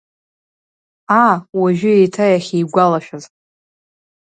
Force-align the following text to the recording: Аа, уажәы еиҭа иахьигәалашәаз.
Аа, 1.21 1.35
уажәы 1.59 1.91
еиҭа 1.97 2.25
иахьигәалашәаз. 2.29 3.23